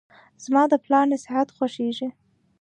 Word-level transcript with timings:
زماد 0.43 0.71
پلار 0.83 1.05
نصیحت 1.13 1.47
خوښیږي. 1.55 2.09